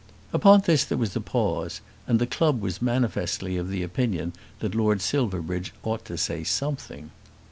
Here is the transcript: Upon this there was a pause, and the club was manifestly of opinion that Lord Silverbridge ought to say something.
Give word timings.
Upon 0.33 0.63
this 0.65 0.83
there 0.83 0.97
was 0.97 1.15
a 1.15 1.21
pause, 1.21 1.79
and 2.07 2.17
the 2.17 2.25
club 2.25 2.59
was 2.59 2.81
manifestly 2.81 3.55
of 3.57 3.71
opinion 3.71 4.33
that 4.57 4.73
Lord 4.73 4.99
Silverbridge 4.99 5.75
ought 5.83 6.05
to 6.05 6.17
say 6.17 6.43
something. 6.43 7.11